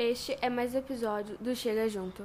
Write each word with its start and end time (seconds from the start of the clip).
Este 0.00 0.38
é 0.40 0.48
mais 0.48 0.76
um 0.76 0.78
episódio 0.78 1.36
do 1.40 1.56
Chega 1.56 1.88
Junto. 1.88 2.22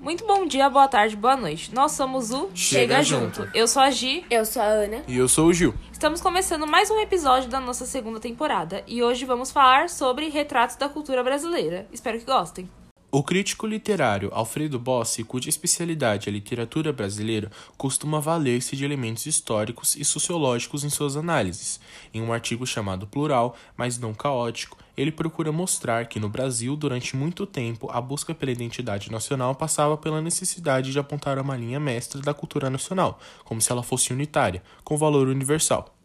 Muito 0.00 0.26
bom 0.26 0.46
dia, 0.46 0.70
boa 0.70 0.88
tarde, 0.88 1.16
boa 1.16 1.36
noite. 1.36 1.74
Nós 1.74 1.92
somos 1.92 2.30
o 2.30 2.48
Chega 2.54 3.02
Junto. 3.02 3.46
Eu 3.52 3.68
sou 3.68 3.82
a 3.82 3.90
Gi. 3.90 4.24
Eu 4.30 4.46
sou 4.46 4.62
a 4.62 4.64
Ana. 4.64 5.02
E 5.06 5.18
eu 5.18 5.28
sou 5.28 5.48
o 5.48 5.52
Gil. 5.52 5.74
Estamos 5.92 6.22
começando 6.22 6.66
mais 6.66 6.90
um 6.90 6.98
episódio 6.98 7.50
da 7.50 7.60
nossa 7.60 7.84
segunda 7.84 8.18
temporada 8.18 8.82
e 8.86 9.02
hoje 9.02 9.26
vamos 9.26 9.50
falar 9.50 9.90
sobre 9.90 10.30
retratos 10.30 10.76
da 10.76 10.88
cultura 10.88 11.22
brasileira. 11.22 11.86
Espero 11.92 12.18
que 12.18 12.24
gostem. 12.24 12.70
O 13.12 13.24
crítico 13.24 13.66
literário 13.66 14.30
Alfredo 14.32 14.78
Bossi, 14.78 15.24
cuja 15.24 15.48
especialidade 15.48 16.28
é 16.28 16.30
a 16.30 16.32
literatura 16.32 16.92
brasileira, 16.92 17.50
costuma 17.76 18.20
valer-se 18.20 18.76
de 18.76 18.84
elementos 18.84 19.26
históricos 19.26 19.96
e 19.96 20.04
sociológicos 20.04 20.84
em 20.84 20.88
suas 20.88 21.16
análises. 21.16 21.80
Em 22.14 22.22
um 22.22 22.32
artigo 22.32 22.64
chamado 22.64 23.08
Plural, 23.08 23.56
mas 23.76 23.98
não 23.98 24.14
caótico, 24.14 24.78
ele 24.96 25.10
procura 25.10 25.50
mostrar 25.50 26.06
que 26.06 26.20
no 26.20 26.28
Brasil, 26.28 26.76
durante 26.76 27.16
muito 27.16 27.46
tempo, 27.46 27.90
a 27.90 28.00
busca 28.00 28.32
pela 28.32 28.52
identidade 28.52 29.10
nacional 29.10 29.56
passava 29.56 29.96
pela 29.96 30.22
necessidade 30.22 30.92
de 30.92 30.98
apontar 31.00 31.36
uma 31.40 31.56
linha 31.56 31.80
mestra 31.80 32.20
da 32.20 32.32
cultura 32.32 32.70
nacional, 32.70 33.18
como 33.44 33.60
se 33.60 33.72
ela 33.72 33.82
fosse 33.82 34.12
unitária, 34.12 34.62
com 34.84 34.96
valor 34.96 35.26
universal. 35.26 35.96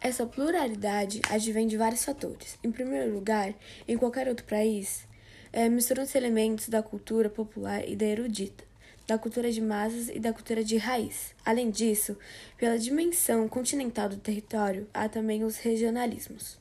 Essa 0.00 0.24
pluralidade 0.24 1.20
advém 1.28 1.66
de 1.66 1.76
vários 1.76 2.02
fatores. 2.02 2.58
Em 2.64 2.72
primeiro 2.72 3.12
lugar, 3.12 3.52
em 3.86 3.98
qualquer 3.98 4.26
outro 4.26 4.46
país, 4.46 5.09
é, 5.52 5.68
misturam-se 5.68 6.16
elementos 6.16 6.68
da 6.68 6.82
cultura 6.82 7.28
popular 7.28 7.86
e 7.88 7.96
da 7.96 8.06
erudita, 8.06 8.64
da 9.06 9.18
cultura 9.18 9.50
de 9.50 9.60
massas 9.60 10.08
e 10.08 10.18
da 10.18 10.32
cultura 10.32 10.62
de 10.62 10.76
raiz. 10.76 11.34
Além 11.44 11.70
disso, 11.70 12.16
pela 12.56 12.78
dimensão 12.78 13.48
continental 13.48 14.08
do 14.08 14.16
território, 14.16 14.86
há 14.94 15.08
também 15.08 15.44
os 15.44 15.56
regionalismos. 15.56 16.58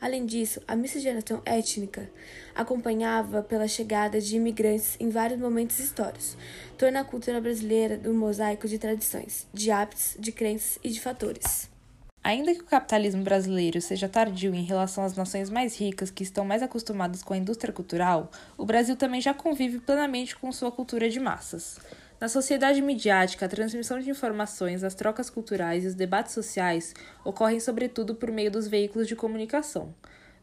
Além 0.00 0.24
disso, 0.24 0.60
a 0.66 0.76
miscigenação 0.76 1.42
étnica, 1.44 2.08
acompanhava 2.54 3.42
pela 3.42 3.66
chegada 3.66 4.20
de 4.20 4.36
imigrantes 4.36 4.96
em 5.00 5.10
vários 5.10 5.40
momentos 5.40 5.78
históricos, 5.80 6.36
torna 6.76 7.00
a 7.00 7.04
cultura 7.04 7.40
brasileira 7.40 8.00
um 8.04 8.14
mosaico 8.14 8.68
de 8.68 8.78
tradições, 8.78 9.46
de 9.52 9.70
hábitos, 9.70 10.16
de 10.18 10.30
crenças 10.30 10.78
e 10.84 10.88
de 10.88 11.00
fatores. 11.00 11.68
Ainda 12.22 12.54
que 12.54 12.60
o 12.60 12.66
capitalismo 12.66 13.22
brasileiro 13.22 13.80
seja 13.80 14.08
tardio 14.08 14.54
em 14.54 14.64
relação 14.64 15.04
às 15.04 15.16
nações 15.16 15.48
mais 15.48 15.78
ricas 15.78 16.10
que 16.10 16.22
estão 16.22 16.44
mais 16.44 16.62
acostumadas 16.62 17.22
com 17.22 17.32
a 17.32 17.36
indústria 17.38 17.72
cultural, 17.72 18.30
o 18.56 18.66
Brasil 18.66 18.96
também 18.96 19.20
já 19.20 19.32
convive 19.32 19.78
plenamente 19.78 20.36
com 20.36 20.50
sua 20.52 20.70
cultura 20.70 21.08
de 21.08 21.20
massas. 21.20 21.78
Na 22.20 22.28
sociedade 22.28 22.82
midiática, 22.82 23.46
a 23.46 23.48
transmissão 23.48 24.00
de 24.00 24.10
informações, 24.10 24.82
as 24.82 24.94
trocas 24.94 25.30
culturais 25.30 25.84
e 25.84 25.86
os 25.86 25.94
debates 25.94 26.34
sociais 26.34 26.92
ocorrem 27.24 27.60
sobretudo 27.60 28.14
por 28.14 28.32
meio 28.32 28.50
dos 28.50 28.66
veículos 28.66 29.06
de 29.06 29.14
comunicação. 29.14 29.94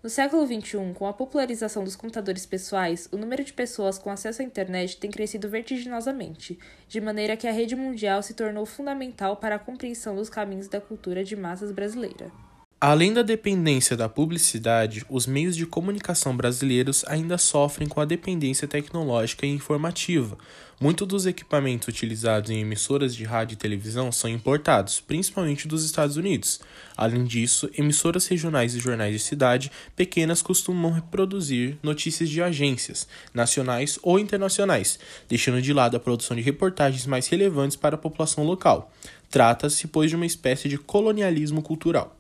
No 0.05 0.09
século 0.11 0.45
XXI, 0.45 0.93
com 0.93 1.07
a 1.07 1.13
popularização 1.13 1.83
dos 1.83 1.95
computadores 1.95 2.45
pessoais, 2.45 3.09
o 3.11 3.17
número 3.17 3.43
de 3.43 3.51
pessoas 3.51 3.97
com 3.97 4.11
acesso 4.11 4.43
à 4.43 4.45
internet 4.45 4.97
tem 4.97 5.09
crescido 5.09 5.49
vertiginosamente, 5.49 6.59
de 6.87 7.01
maneira 7.01 7.35
que 7.35 7.47
a 7.47 7.51
rede 7.51 7.75
mundial 7.75 8.21
se 8.21 8.35
tornou 8.35 8.67
fundamental 8.67 9.37
para 9.37 9.55
a 9.55 9.59
compreensão 9.59 10.15
dos 10.15 10.29
caminhos 10.29 10.67
da 10.67 10.79
cultura 10.79 11.23
de 11.23 11.35
massas 11.35 11.71
brasileira. 11.71 12.31
Além 12.79 13.13
da 13.13 13.21
dependência 13.21 13.95
da 13.95 14.09
publicidade, 14.09 15.05
os 15.09 15.25
meios 15.25 15.55
de 15.55 15.65
comunicação 15.65 16.35
brasileiros 16.35 17.05
ainda 17.07 17.37
sofrem 17.37 17.87
com 17.87 18.01
a 18.01 18.05
dependência 18.05 18.67
tecnológica 18.67 19.45
e 19.45 19.49
informativa. 19.49 20.37
Muitos 20.79 21.07
dos 21.07 21.25
equipamentos 21.25 21.87
utilizados 21.87 22.49
em 22.49 22.59
emissoras 22.59 23.15
de 23.15 23.23
rádio 23.23 23.53
e 23.53 23.57
televisão 23.57 24.11
são 24.11 24.29
importados, 24.29 24.99
principalmente 24.99 25.69
dos 25.69 25.85
Estados 25.85 26.17
Unidos. 26.17 26.59
Além 26.97 27.23
disso, 27.23 27.69
emissoras 27.77 28.27
regionais 28.27 28.75
e 28.75 28.79
jornais 28.79 29.13
de 29.13 29.19
cidade 29.19 29.71
pequenas 29.95 30.41
costumam 30.41 30.91
reproduzir 30.91 31.77
notícias 31.81 32.29
de 32.29 32.41
agências, 32.41 33.07
nacionais 33.33 33.97
ou 34.03 34.19
internacionais, 34.19 34.99
deixando 35.29 35.61
de 35.61 35.71
lado 35.71 35.95
a 35.95 35.99
produção 35.99 36.35
de 36.35 36.43
reportagens 36.43 37.05
mais 37.05 37.25
relevantes 37.29 37.77
para 37.77 37.95
a 37.95 37.97
população 37.97 38.43
local. 38.43 38.91
Trata-se, 39.31 39.87
pois, 39.87 40.09
de 40.09 40.17
uma 40.17 40.25
espécie 40.25 40.67
de 40.67 40.77
colonialismo 40.77 41.61
cultural. 41.61 42.15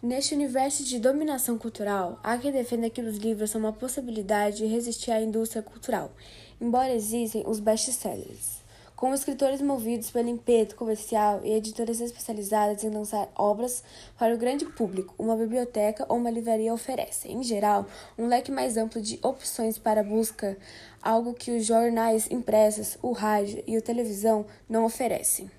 Neste 0.00 0.32
universo 0.32 0.84
de 0.84 1.00
dominação 1.00 1.58
cultural, 1.58 2.20
há 2.22 2.38
quem 2.38 2.52
defenda 2.52 2.88
que 2.88 3.00
os 3.00 3.16
livros 3.16 3.50
são 3.50 3.60
uma 3.60 3.72
possibilidade 3.72 4.58
de 4.58 4.66
resistir 4.66 5.10
à 5.10 5.20
indústria 5.20 5.60
cultural, 5.60 6.12
embora 6.60 6.94
existem 6.94 7.42
os 7.44 7.58
best-sellers, 7.58 8.62
com 8.94 9.12
escritores 9.12 9.60
movidos 9.60 10.12
pelo 10.12 10.28
impeto 10.28 10.76
comercial 10.76 11.40
e 11.42 11.52
editoras 11.52 12.00
especializadas 12.00 12.84
em 12.84 12.90
lançar 12.90 13.28
obras 13.34 13.82
para 14.16 14.32
o 14.32 14.38
grande 14.38 14.66
público, 14.66 15.12
uma 15.18 15.34
biblioteca 15.34 16.06
ou 16.08 16.16
uma 16.16 16.30
livraria 16.30 16.72
oferecem, 16.72 17.32
em 17.32 17.42
geral, 17.42 17.84
um 18.16 18.28
leque 18.28 18.52
mais 18.52 18.76
amplo 18.76 19.02
de 19.02 19.18
opções 19.20 19.78
para 19.78 20.04
busca, 20.04 20.56
algo 21.02 21.34
que 21.34 21.50
os 21.50 21.66
jornais 21.66 22.30
impressos, 22.30 22.96
o 23.02 23.10
rádio 23.10 23.64
e 23.66 23.76
a 23.76 23.82
televisão 23.82 24.46
não 24.68 24.84
oferecem. 24.84 25.50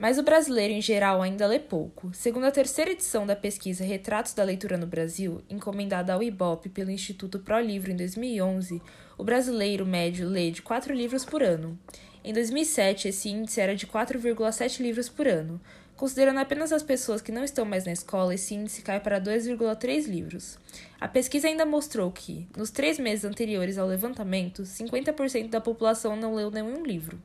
Mas 0.00 0.16
o 0.16 0.22
brasileiro 0.22 0.72
em 0.72 0.80
geral 0.80 1.20
ainda 1.20 1.46
lê 1.46 1.58
pouco. 1.58 2.10
Segundo 2.14 2.44
a 2.46 2.50
terceira 2.50 2.90
edição 2.90 3.26
da 3.26 3.36
pesquisa 3.36 3.84
Retratos 3.84 4.32
da 4.32 4.42
Leitura 4.42 4.78
no 4.78 4.86
Brasil, 4.86 5.42
encomendada 5.50 6.14
ao 6.14 6.22
IBOP 6.22 6.70
pelo 6.70 6.90
Instituto 6.90 7.38
Pro 7.38 7.60
Livro 7.60 7.90
em 7.90 7.96
2011, 7.96 8.80
o 9.18 9.22
brasileiro 9.22 9.84
médio 9.84 10.26
lê 10.26 10.50
de 10.50 10.62
4 10.62 10.94
livros 10.94 11.26
por 11.26 11.42
ano. 11.42 11.78
Em 12.24 12.32
2007, 12.32 13.08
esse 13.08 13.28
índice 13.28 13.60
era 13.60 13.76
de 13.76 13.86
4,7 13.86 14.80
livros 14.80 15.10
por 15.10 15.28
ano. 15.28 15.60
Considerando 15.98 16.40
apenas 16.40 16.72
as 16.72 16.82
pessoas 16.82 17.20
que 17.20 17.30
não 17.30 17.44
estão 17.44 17.66
mais 17.66 17.84
na 17.84 17.92
escola, 17.92 18.34
esse 18.34 18.54
índice 18.54 18.80
cai 18.80 19.00
para 19.00 19.20
2,3 19.20 20.06
livros. 20.06 20.58
A 20.98 21.08
pesquisa 21.08 21.46
ainda 21.46 21.66
mostrou 21.66 22.10
que, 22.10 22.48
nos 22.56 22.70
três 22.70 22.98
meses 22.98 23.26
anteriores 23.26 23.76
ao 23.76 23.86
levantamento, 23.86 24.62
50% 24.62 25.50
da 25.50 25.60
população 25.60 26.16
não 26.16 26.34
leu 26.34 26.50
nenhum 26.50 26.86
livro. 26.86 27.20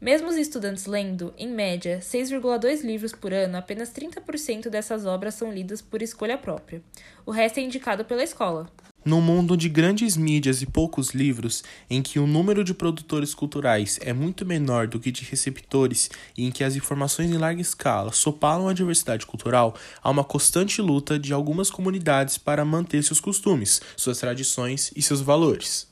Mesmo 0.00 0.28
os 0.28 0.36
estudantes 0.36 0.86
lendo, 0.86 1.34
em 1.36 1.48
média, 1.48 1.98
6,2 2.00 2.82
livros 2.82 3.12
por 3.12 3.32
ano, 3.32 3.56
apenas 3.56 3.90
30% 3.90 4.68
dessas 4.68 5.04
obras 5.04 5.34
são 5.34 5.52
lidas 5.52 5.82
por 5.82 6.00
escolha 6.00 6.38
própria. 6.38 6.80
O 7.26 7.32
resto 7.32 7.58
é 7.58 7.62
indicado 7.62 8.04
pela 8.04 8.22
escola. 8.22 8.70
Num 9.04 9.20
mundo 9.20 9.56
de 9.56 9.68
grandes 9.68 10.16
mídias 10.16 10.62
e 10.62 10.66
poucos 10.66 11.10
livros, 11.10 11.64
em 11.90 12.00
que 12.00 12.20
o 12.20 12.28
número 12.28 12.62
de 12.62 12.74
produtores 12.74 13.34
culturais 13.34 13.98
é 14.00 14.12
muito 14.12 14.46
menor 14.46 14.86
do 14.86 15.00
que 15.00 15.10
de 15.10 15.24
receptores 15.24 16.10
e 16.36 16.46
em 16.46 16.52
que 16.52 16.62
as 16.62 16.76
informações 16.76 17.28
em 17.28 17.38
larga 17.38 17.60
escala 17.60 18.12
sopalam 18.12 18.68
a 18.68 18.72
diversidade 18.72 19.26
cultural, 19.26 19.74
há 20.00 20.10
uma 20.10 20.22
constante 20.22 20.80
luta 20.80 21.18
de 21.18 21.32
algumas 21.32 21.70
comunidades 21.70 22.38
para 22.38 22.64
manter 22.64 23.02
seus 23.02 23.18
costumes, 23.18 23.80
suas 23.96 24.18
tradições 24.18 24.92
e 24.94 25.02
seus 25.02 25.20
valores. 25.20 25.87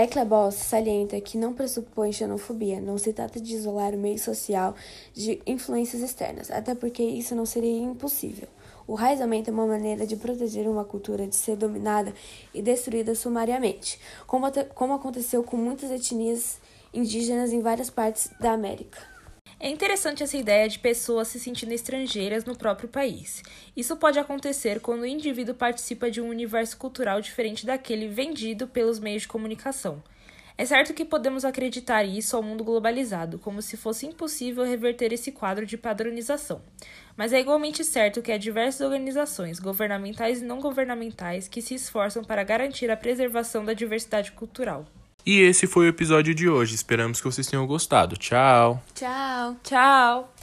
Eccleboss 0.00 0.54
salienta 0.54 1.20
que 1.20 1.36
não 1.36 1.52
pressupõe 1.52 2.12
xenofobia, 2.12 2.80
não 2.80 2.96
se 2.96 3.12
trata 3.12 3.40
de 3.40 3.56
isolar 3.56 3.94
o 3.94 3.98
meio 3.98 4.16
social 4.16 4.76
de 5.12 5.42
influências 5.44 6.00
externas, 6.00 6.52
até 6.52 6.72
porque 6.72 7.02
isso 7.02 7.34
não 7.34 7.44
seria 7.44 7.82
impossível. 7.82 8.46
O 8.86 8.94
raizamento 8.94 9.50
é 9.50 9.52
uma 9.52 9.66
maneira 9.66 10.06
de 10.06 10.14
proteger 10.14 10.68
uma 10.68 10.84
cultura 10.84 11.26
de 11.26 11.34
ser 11.34 11.56
dominada 11.56 12.14
e 12.54 12.62
destruída 12.62 13.12
sumariamente, 13.16 13.98
como, 14.24 14.46
como 14.72 14.94
aconteceu 14.94 15.42
com 15.42 15.56
muitas 15.56 15.90
etnias 15.90 16.60
indígenas 16.94 17.52
em 17.52 17.60
várias 17.60 17.90
partes 17.90 18.30
da 18.38 18.52
América. 18.52 19.17
É 19.60 19.68
interessante 19.68 20.22
essa 20.22 20.36
ideia 20.36 20.68
de 20.68 20.78
pessoas 20.78 21.26
se 21.26 21.40
sentindo 21.40 21.72
estrangeiras 21.72 22.44
no 22.44 22.56
próprio 22.56 22.88
país. 22.88 23.42
Isso 23.76 23.96
pode 23.96 24.16
acontecer 24.16 24.78
quando 24.78 25.00
o 25.00 25.06
indivíduo 25.06 25.52
participa 25.52 26.08
de 26.08 26.20
um 26.20 26.28
universo 26.28 26.76
cultural 26.76 27.20
diferente 27.20 27.66
daquele 27.66 28.06
vendido 28.06 28.68
pelos 28.68 29.00
meios 29.00 29.22
de 29.22 29.28
comunicação. 29.28 30.00
É 30.56 30.64
certo 30.64 30.94
que 30.94 31.04
podemos 31.04 31.44
acreditar 31.44 32.04
isso 32.04 32.36
ao 32.36 32.42
mundo 32.42 32.62
globalizado, 32.62 33.38
como 33.40 33.60
se 33.60 33.76
fosse 33.76 34.06
impossível 34.06 34.64
reverter 34.64 35.12
esse 35.12 35.32
quadro 35.32 35.66
de 35.66 35.76
padronização. 35.76 36.62
Mas 37.16 37.32
é 37.32 37.40
igualmente 37.40 37.84
certo 37.84 38.22
que 38.22 38.30
há 38.30 38.38
diversas 38.38 38.80
organizações, 38.80 39.58
governamentais 39.58 40.40
e 40.40 40.44
não 40.44 40.60
governamentais, 40.60 41.48
que 41.48 41.62
se 41.62 41.74
esforçam 41.74 42.22
para 42.22 42.44
garantir 42.44 42.90
a 42.92 42.96
preservação 42.96 43.64
da 43.64 43.72
diversidade 43.72 44.30
cultural. 44.32 44.86
E 45.28 45.40
esse 45.42 45.66
foi 45.66 45.84
o 45.84 45.88
episódio 45.90 46.34
de 46.34 46.48
hoje. 46.48 46.74
Esperamos 46.74 47.20
que 47.20 47.26
vocês 47.26 47.46
tenham 47.46 47.66
gostado. 47.66 48.16
Tchau. 48.16 48.82
Tchau. 48.94 49.56
Tchau. 49.62 50.38